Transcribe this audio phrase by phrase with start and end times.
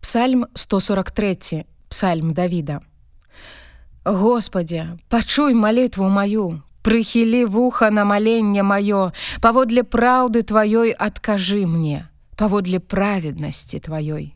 [0.00, 2.80] Псальм 143 Псальм Давіда.
[4.04, 12.80] Господе, пачуй малітву маю, прыхілі вуха на маленне маё, паводле праўды тваёй адкажы мне, паводле
[12.80, 14.32] праведнасці тваёй.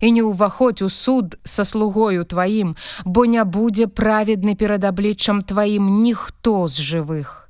[0.00, 6.06] І не ўваходь у суд са слугою тваім, бо не будзе праведны перад абліччам тваім
[6.06, 7.49] ніхто з жывых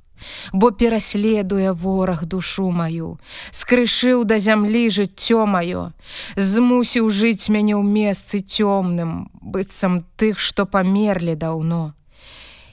[0.53, 3.19] бо пераследуе вораг душу маю,
[3.51, 5.91] скрышыў да зямлі жыццё маё,
[6.35, 11.93] змусіў жыць мяне ў месцы цёмным, быццам тых, што памерлі даўно.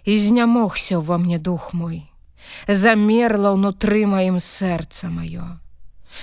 [0.05, 2.09] І знямогся ўва мне дух мой,
[2.69, 5.61] замерла ўнутры маім сэрца маё.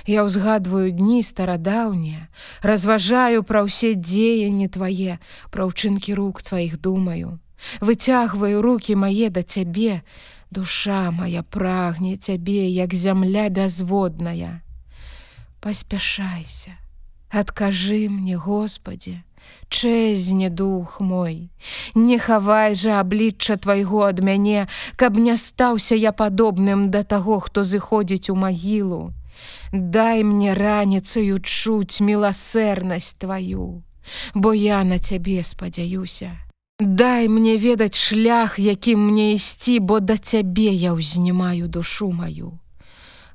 [0.05, 2.28] Я ўзгадваю дні старадаўнія,
[2.62, 7.39] разважаю пра ўсе дзеянні твае, пра ўчынкі рук тваіх думаю,
[7.80, 10.03] выцягваю руки мае да цябе,
[10.55, 14.64] Душа моя прагне цябе, як зямля бязводная.
[15.59, 16.78] Паспяшайся,
[17.30, 19.26] Адкажы мне, Господе,
[19.68, 21.52] Чэзне дух мой,
[21.94, 27.66] Не хавай жа аблічча твайго ад мяне, каб не стаўся я падобным да таго, хто
[27.66, 29.11] зыходзіць у магілу.
[29.73, 33.83] Дай мне раніцаю чуць міласэрнасць тваю,
[34.33, 36.45] Бо я на цябе спадзяюся.
[36.80, 42.59] Дай мне ведаць шлях, якім мне ісці, бо да цябе я ўзнімаю душу маю.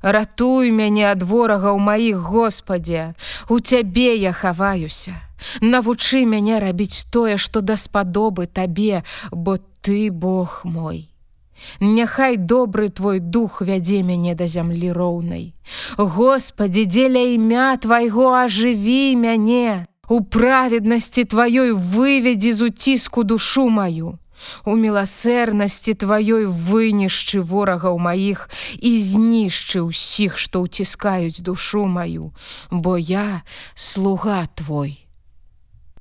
[0.05, 3.15] Ратуй мяне ад ворагаў маіх Господе,
[3.49, 5.17] У цябе я хаваюся.
[5.61, 11.09] Навучы мяне рабіць тое, што даспадобы табе, бо ты Бог мой.
[11.79, 15.53] Няхай добры твой дух вядзе мяне да зямлі роўнай.
[15.97, 19.89] Господі, дзеля імя твайго ажыві мяне.
[20.11, 24.19] У праведнасці тваёй выведзі з уціску душу маю.
[24.67, 32.35] У міласэрнасці тваёй вынішчы ворагаў маіх і знішчы ўсіх, што ўціскаюць душу маю,
[32.67, 35.00] бо я слуга твой.